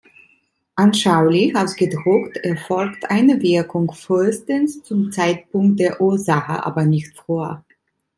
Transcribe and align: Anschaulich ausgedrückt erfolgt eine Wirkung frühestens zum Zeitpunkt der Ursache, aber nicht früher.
Anschaulich 0.77 1.55
ausgedrückt 1.55 2.37
erfolgt 2.37 3.07
eine 3.11 3.39
Wirkung 3.39 3.93
frühestens 3.93 4.81
zum 4.81 5.11
Zeitpunkt 5.11 5.79
der 5.79 6.01
Ursache, 6.01 6.65
aber 6.65 6.85
nicht 6.85 7.15
früher. 7.15 7.63